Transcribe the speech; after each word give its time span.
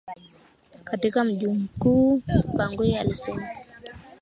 katika 0.83 1.23
mji 1.23 1.47
mkuu 1.47 2.21
Bangui 2.53 2.95
alisema 2.97 3.47